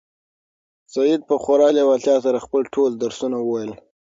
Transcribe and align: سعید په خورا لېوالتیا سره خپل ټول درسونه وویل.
سعید 0.93 1.21
په 1.29 1.35
خورا 1.43 1.69
لېوالتیا 1.77 2.15
سره 2.25 2.43
خپل 2.45 2.61
ټول 2.73 2.91
درسونه 3.03 3.37
وویل. 3.41 3.71